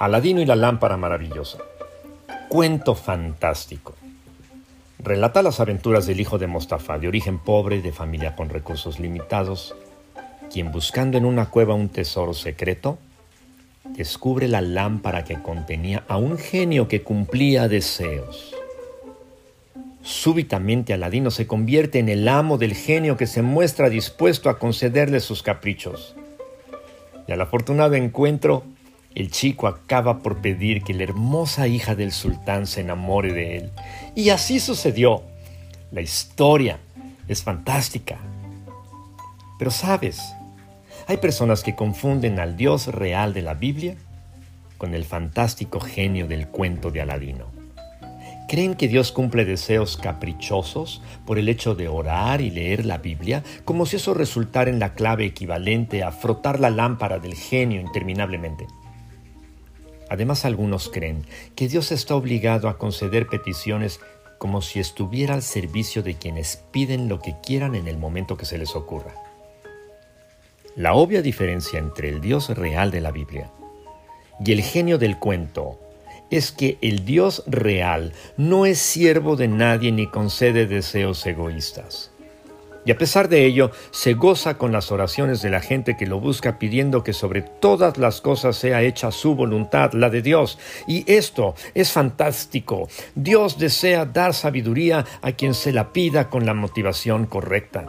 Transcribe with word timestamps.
Aladino 0.00 0.40
y 0.40 0.46
la 0.46 0.56
lámpara 0.56 0.96
maravillosa. 0.96 1.58
Cuento 2.48 2.94
fantástico. 2.94 3.94
Relata 4.98 5.42
las 5.42 5.60
aventuras 5.60 6.06
del 6.06 6.20
hijo 6.20 6.38
de 6.38 6.46
Mostafa, 6.46 6.98
de 6.98 7.06
origen 7.06 7.38
pobre, 7.38 7.82
de 7.82 7.92
familia 7.92 8.34
con 8.34 8.48
recursos 8.48 8.98
limitados, 8.98 9.74
quien 10.50 10.72
buscando 10.72 11.18
en 11.18 11.26
una 11.26 11.50
cueva 11.50 11.74
un 11.74 11.90
tesoro 11.90 12.32
secreto, 12.32 12.96
descubre 13.90 14.48
la 14.48 14.62
lámpara 14.62 15.24
que 15.24 15.42
contenía 15.42 16.02
a 16.08 16.16
un 16.16 16.38
genio 16.38 16.88
que 16.88 17.02
cumplía 17.02 17.68
deseos. 17.68 18.54
Súbitamente 20.00 20.94
Aladino 20.94 21.30
se 21.30 21.46
convierte 21.46 21.98
en 21.98 22.08
el 22.08 22.26
amo 22.26 22.56
del 22.56 22.72
genio 22.72 23.18
que 23.18 23.26
se 23.26 23.42
muestra 23.42 23.90
dispuesto 23.90 24.48
a 24.48 24.58
concederle 24.58 25.20
sus 25.20 25.42
caprichos. 25.42 26.16
Y 27.28 27.32
al 27.32 27.40
afortunado 27.42 27.96
encuentro, 27.96 28.64
el 29.14 29.30
chico 29.30 29.66
acaba 29.66 30.20
por 30.20 30.40
pedir 30.40 30.82
que 30.82 30.94
la 30.94 31.02
hermosa 31.02 31.66
hija 31.66 31.94
del 31.94 32.12
sultán 32.12 32.66
se 32.66 32.82
enamore 32.82 33.32
de 33.32 33.56
él. 33.56 33.70
Y 34.14 34.30
así 34.30 34.60
sucedió. 34.60 35.22
La 35.90 36.00
historia 36.00 36.78
es 37.26 37.42
fantástica. 37.42 38.18
Pero 39.58 39.70
sabes, 39.70 40.20
hay 41.08 41.16
personas 41.16 41.62
que 41.62 41.74
confunden 41.74 42.38
al 42.38 42.56
Dios 42.56 42.86
real 42.86 43.34
de 43.34 43.42
la 43.42 43.54
Biblia 43.54 43.96
con 44.78 44.94
el 44.94 45.04
fantástico 45.04 45.80
genio 45.80 46.28
del 46.28 46.46
cuento 46.48 46.90
de 46.90 47.02
Aladino. 47.02 47.46
¿Creen 48.48 48.74
que 48.74 48.88
Dios 48.88 49.12
cumple 49.12 49.44
deseos 49.44 49.96
caprichosos 49.96 51.02
por 51.26 51.38
el 51.38 51.48
hecho 51.48 51.74
de 51.74 51.88
orar 51.88 52.40
y 52.40 52.50
leer 52.50 52.84
la 52.86 52.98
Biblia, 52.98 53.44
como 53.64 53.86
si 53.86 53.96
eso 53.96 54.14
resultara 54.14 54.70
en 54.70 54.80
la 54.80 54.94
clave 54.94 55.24
equivalente 55.24 56.02
a 56.02 56.10
frotar 56.10 56.58
la 56.58 56.70
lámpara 56.70 57.18
del 57.18 57.34
genio 57.34 57.80
interminablemente? 57.80 58.66
Además, 60.10 60.44
algunos 60.44 60.90
creen 60.90 61.24
que 61.54 61.68
Dios 61.68 61.92
está 61.92 62.16
obligado 62.16 62.68
a 62.68 62.76
conceder 62.76 63.28
peticiones 63.28 64.00
como 64.38 64.60
si 64.60 64.80
estuviera 64.80 65.34
al 65.34 65.42
servicio 65.42 66.02
de 66.02 66.16
quienes 66.16 66.56
piden 66.72 67.08
lo 67.08 67.20
que 67.20 67.36
quieran 67.42 67.76
en 67.76 67.86
el 67.86 67.96
momento 67.96 68.36
que 68.36 68.44
se 68.44 68.58
les 68.58 68.74
ocurra. 68.74 69.14
La 70.74 70.94
obvia 70.94 71.22
diferencia 71.22 71.78
entre 71.78 72.08
el 72.08 72.20
Dios 72.20 72.48
real 72.50 72.90
de 72.90 73.00
la 73.00 73.12
Biblia 73.12 73.50
y 74.44 74.50
el 74.52 74.62
genio 74.62 74.98
del 74.98 75.18
cuento 75.18 75.78
es 76.30 76.50
que 76.50 76.78
el 76.80 77.04
Dios 77.04 77.44
real 77.46 78.12
no 78.36 78.66
es 78.66 78.78
siervo 78.78 79.36
de 79.36 79.46
nadie 79.46 79.92
ni 79.92 80.06
concede 80.06 80.66
deseos 80.66 81.24
egoístas. 81.26 82.10
Y 82.84 82.90
a 82.90 82.98
pesar 82.98 83.28
de 83.28 83.44
ello, 83.44 83.70
se 83.90 84.14
goza 84.14 84.56
con 84.56 84.72
las 84.72 84.90
oraciones 84.90 85.42
de 85.42 85.50
la 85.50 85.60
gente 85.60 85.96
que 85.96 86.06
lo 86.06 86.18
busca 86.18 86.58
pidiendo 86.58 87.04
que 87.04 87.12
sobre 87.12 87.42
todas 87.42 87.98
las 87.98 88.20
cosas 88.20 88.56
sea 88.56 88.82
hecha 88.82 89.12
su 89.12 89.34
voluntad, 89.34 89.92
la 89.92 90.08
de 90.08 90.22
Dios. 90.22 90.58
Y 90.86 91.10
esto 91.10 91.54
es 91.74 91.92
fantástico. 91.92 92.88
Dios 93.14 93.58
desea 93.58 94.06
dar 94.06 94.32
sabiduría 94.32 95.04
a 95.20 95.32
quien 95.32 95.54
se 95.54 95.72
la 95.72 95.92
pida 95.92 96.30
con 96.30 96.46
la 96.46 96.54
motivación 96.54 97.26
correcta. 97.26 97.86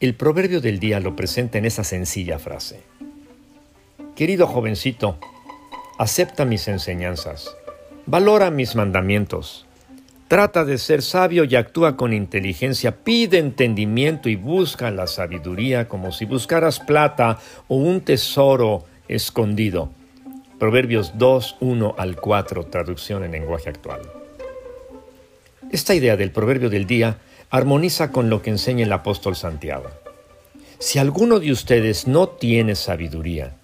El 0.00 0.14
proverbio 0.14 0.60
del 0.60 0.80
día 0.80 1.00
lo 1.00 1.16
presenta 1.16 1.56
en 1.56 1.64
esa 1.64 1.82
sencilla 1.82 2.38
frase. 2.38 2.82
Querido 4.14 4.46
jovencito, 4.46 5.18
acepta 5.98 6.44
mis 6.44 6.68
enseñanzas, 6.68 7.56
valora 8.04 8.50
mis 8.50 8.76
mandamientos, 8.76 9.66
trata 10.28 10.64
de 10.64 10.78
ser 10.78 11.02
sabio 11.02 11.44
y 11.44 11.56
actúa 11.56 11.96
con 11.96 12.12
inteligencia, 12.12 12.96
pide 13.04 13.38
entendimiento 13.38 14.28
y 14.28 14.36
busca 14.36 14.90
la 14.90 15.06
sabiduría 15.06 15.88
como 15.88 16.12
si 16.12 16.24
buscaras 16.24 16.80
plata 16.80 17.38
o 17.68 17.76
un 17.76 18.00
tesoro 18.00 18.84
escondido. 19.08 19.90
Proverbios 20.58 21.18
2, 21.18 21.56
1 21.60 21.94
al 21.98 22.16
4, 22.16 22.66
traducción 22.66 23.24
en 23.24 23.32
lenguaje 23.32 23.68
actual. 23.68 24.00
Esta 25.70 25.94
idea 25.94 26.16
del 26.16 26.30
proverbio 26.30 26.70
del 26.70 26.86
día 26.86 27.18
armoniza 27.50 28.10
con 28.10 28.30
lo 28.30 28.42
que 28.42 28.50
enseña 28.50 28.84
el 28.84 28.92
apóstol 28.92 29.36
Santiago. 29.36 29.90
Si 30.78 30.98
alguno 30.98 31.40
de 31.40 31.52
ustedes 31.52 32.06
no 32.06 32.28
tiene 32.28 32.74
sabiduría, 32.74 33.56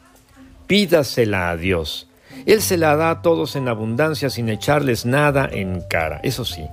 pídasela 0.66 1.50
a 1.50 1.56
Dios 1.56 2.09
él 2.46 2.62
se 2.62 2.76
la 2.76 2.96
da 2.96 3.10
a 3.10 3.22
todos 3.22 3.56
en 3.56 3.68
abundancia 3.68 4.30
sin 4.30 4.48
echarles 4.48 5.04
nada 5.06 5.48
en 5.50 5.82
cara. 5.82 6.20
Eso 6.22 6.44
sí, 6.44 6.64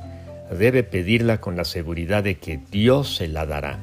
debe 0.52 0.84
pedirla 0.84 1.40
con 1.40 1.56
la 1.56 1.66
seguridad 1.66 2.24
de 2.24 2.38
que 2.38 2.60
Dios 2.72 3.16
se 3.16 3.28
la 3.28 3.46
dará. 3.46 3.78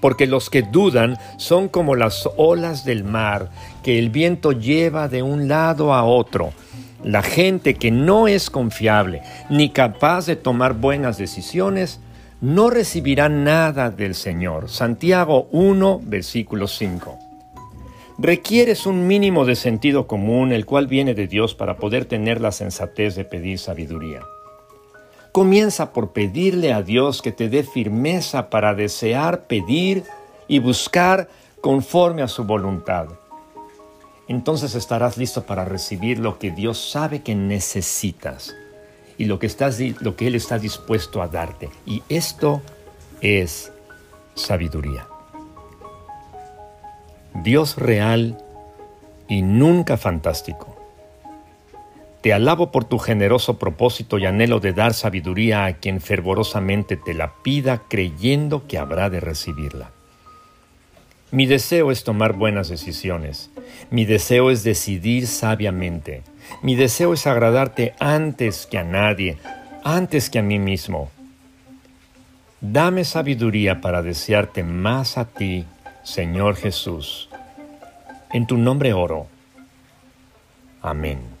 Porque 0.00 0.26
los 0.26 0.48
que 0.48 0.62
dudan 0.62 1.18
son 1.36 1.68
como 1.68 1.94
las 1.94 2.28
olas 2.36 2.84
del 2.84 3.04
mar 3.04 3.50
que 3.82 3.98
el 3.98 4.10
viento 4.10 4.52
lleva 4.52 5.08
de 5.08 5.22
un 5.22 5.48
lado 5.48 5.92
a 5.92 6.04
otro. 6.04 6.52
La 7.04 7.22
gente 7.22 7.74
que 7.74 7.90
no 7.90 8.28
es 8.28 8.50
confiable 8.50 9.22
ni 9.50 9.70
capaz 9.70 10.26
de 10.26 10.36
tomar 10.36 10.74
buenas 10.74 11.18
decisiones 11.18 12.00
no 12.40 12.70
recibirá 12.70 13.28
nada 13.28 13.90
del 13.90 14.14
Señor. 14.14 14.70
Santiago 14.70 15.48
1, 15.52 16.00
versículo 16.04 16.66
5 16.66 17.29
requieres 18.20 18.84
un 18.84 19.06
mínimo 19.06 19.46
de 19.46 19.56
sentido 19.56 20.06
común, 20.06 20.52
el 20.52 20.66
cual 20.66 20.86
viene 20.86 21.14
de 21.14 21.26
Dios 21.26 21.54
para 21.54 21.78
poder 21.78 22.04
tener 22.04 22.40
la 22.40 22.52
sensatez 22.52 23.14
de 23.14 23.24
pedir 23.24 23.58
sabiduría. 23.58 24.20
Comienza 25.32 25.92
por 25.92 26.12
pedirle 26.12 26.72
a 26.72 26.82
Dios 26.82 27.22
que 27.22 27.32
te 27.32 27.48
dé 27.48 27.62
firmeza 27.62 28.50
para 28.50 28.74
desear, 28.74 29.46
pedir 29.46 30.04
y 30.48 30.58
buscar 30.58 31.28
conforme 31.62 32.22
a 32.22 32.28
su 32.28 32.44
voluntad. 32.44 33.06
Entonces 34.28 34.74
estarás 34.74 35.16
listo 35.16 35.44
para 35.44 35.64
recibir 35.64 36.18
lo 36.18 36.38
que 36.38 36.50
Dios 36.50 36.78
sabe 36.78 37.22
que 37.22 37.34
necesitas 37.34 38.54
y 39.16 39.24
lo 39.24 39.38
que, 39.38 39.50
lo 40.00 40.16
que 40.16 40.26
Él 40.26 40.34
está 40.34 40.58
dispuesto 40.58 41.22
a 41.22 41.28
darte. 41.28 41.70
Y 41.86 42.02
esto 42.08 42.60
es 43.20 43.72
sabiduría. 44.34 45.09
Dios 47.34 47.76
real 47.76 48.38
y 49.28 49.42
nunca 49.42 49.96
fantástico. 49.96 50.76
Te 52.20 52.34
alabo 52.34 52.70
por 52.70 52.84
tu 52.84 52.98
generoso 52.98 53.58
propósito 53.58 54.18
y 54.18 54.26
anhelo 54.26 54.60
de 54.60 54.74
dar 54.74 54.92
sabiduría 54.92 55.64
a 55.64 55.74
quien 55.74 56.00
fervorosamente 56.00 56.96
te 56.96 57.14
la 57.14 57.32
pida 57.42 57.82
creyendo 57.88 58.66
que 58.66 58.76
habrá 58.76 59.08
de 59.08 59.20
recibirla. 59.20 59.90
Mi 61.30 61.46
deseo 61.46 61.92
es 61.92 62.04
tomar 62.04 62.34
buenas 62.34 62.68
decisiones. 62.68 63.50
Mi 63.90 64.04
deseo 64.04 64.50
es 64.50 64.64
decidir 64.64 65.28
sabiamente. 65.28 66.22
Mi 66.60 66.74
deseo 66.74 67.14
es 67.14 67.26
agradarte 67.26 67.94
antes 68.00 68.66
que 68.66 68.78
a 68.78 68.84
nadie, 68.84 69.38
antes 69.84 70.28
que 70.28 70.40
a 70.40 70.42
mí 70.42 70.58
mismo. 70.58 71.10
Dame 72.60 73.04
sabiduría 73.04 73.80
para 73.80 74.02
desearte 74.02 74.64
más 74.64 75.16
a 75.16 75.24
ti 75.26 75.64
Señor 76.02 76.56
Jesús. 76.56 77.28
En 78.32 78.46
tu 78.46 78.56
nombre 78.56 78.92
oro. 78.92 79.26
Amén. 80.82 81.39